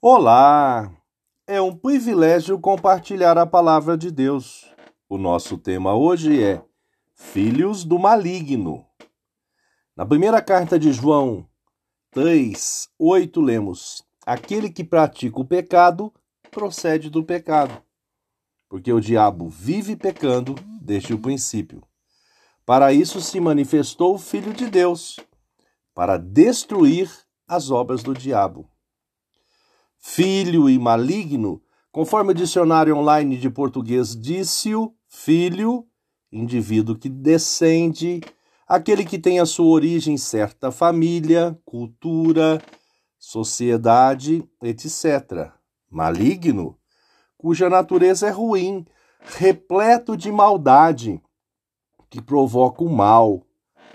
[0.00, 0.96] Olá!
[1.44, 4.72] É um privilégio compartilhar a palavra de Deus.
[5.08, 6.62] O nosso tema hoje é
[7.16, 8.86] Filhos do Maligno.
[9.96, 11.48] Na primeira carta de João
[12.12, 16.14] 3, 8, lemos: Aquele que pratica o pecado
[16.48, 17.82] procede do pecado,
[18.68, 21.82] porque o diabo vive pecando desde o princípio.
[22.64, 25.16] Para isso se manifestou o Filho de Deus,
[25.92, 27.10] para destruir
[27.48, 28.70] as obras do diabo
[29.98, 35.86] filho e maligno, conforme o dicionário online de português disse o filho,
[36.30, 38.20] indivíduo que descende,
[38.66, 42.62] aquele que tem a sua origem em certa família, cultura,
[43.18, 45.52] sociedade, etc.
[45.90, 46.78] Maligno,
[47.36, 48.86] cuja natureza é ruim,
[49.20, 51.20] repleto de maldade,
[52.10, 53.42] que provoca o mal,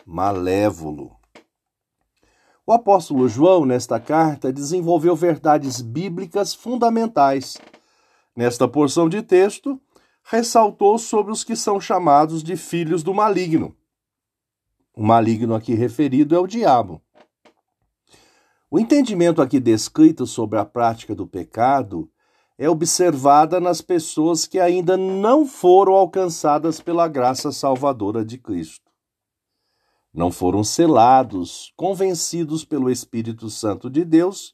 [0.05, 1.15] malévolo.
[2.65, 7.57] O apóstolo João, nesta carta, desenvolveu verdades bíblicas fundamentais.
[8.33, 9.77] Nesta porção de texto,
[10.23, 13.75] ressaltou sobre os que são chamados de filhos do maligno.
[14.95, 17.01] O maligno aqui referido é o diabo.
[18.71, 22.09] O entendimento aqui descrito sobre a prática do pecado
[22.57, 28.82] é observada nas pessoas que ainda não foram alcançadas pela graça salvadora de Cristo
[30.13, 34.53] não foram selados, convencidos pelo Espírito Santo de Deus,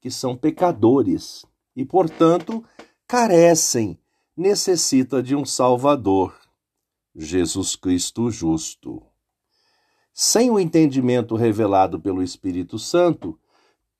[0.00, 1.44] que são pecadores
[1.76, 2.64] e, portanto,
[3.06, 3.98] carecem,
[4.36, 6.34] necessita de um Salvador,
[7.14, 9.02] Jesus Cristo justo.
[10.12, 13.38] Sem o entendimento revelado pelo Espírito Santo,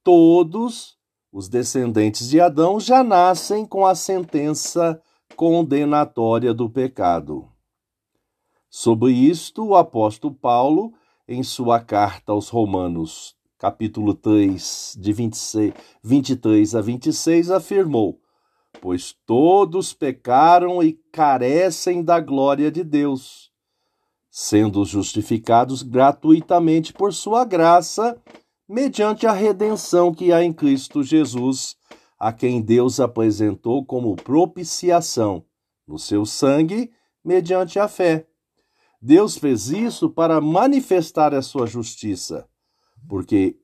[0.02, 0.97] todos
[1.30, 5.00] os descendentes de Adão já nascem com a sentença
[5.36, 7.53] condenatória do pecado.
[8.77, 10.94] Sobre isto, o apóstolo Paulo,
[11.28, 18.19] em sua carta aos Romanos, capítulo 3, de 26, 23 a 26, afirmou:
[18.81, 23.53] Pois todos pecaram e carecem da glória de Deus,
[24.28, 28.21] sendo justificados gratuitamente por sua graça,
[28.69, 31.77] mediante a redenção que há em Cristo Jesus,
[32.19, 35.44] a quem Deus apresentou como propiciação
[35.87, 36.91] no seu sangue,
[37.25, 38.27] mediante a fé
[39.06, 42.48] Deus fez isso para manifestar a sua justiça,
[43.06, 43.54] porque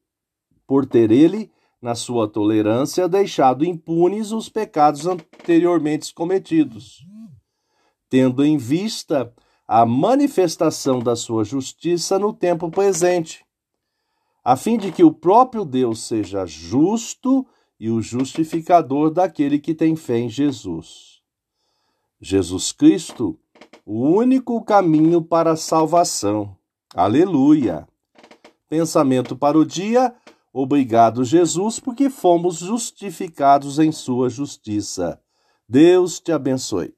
[0.66, 7.06] por ter ele, na sua tolerância, deixado impunes os pecados anteriormente cometidos,
[8.06, 9.32] tendo em vista
[9.66, 13.42] a manifestação da sua justiça no tempo presente,
[14.44, 17.46] a fim de que o próprio Deus seja justo
[17.78, 21.22] e o justificador daquele que tem fé em Jesus.
[22.20, 23.40] Jesus Cristo
[23.92, 26.56] o único caminho para a salvação.
[26.94, 27.88] Aleluia!
[28.68, 30.14] Pensamento para o dia.
[30.52, 35.20] Obrigado, Jesus, porque fomos justificados em Sua justiça.
[35.68, 36.94] Deus te abençoe.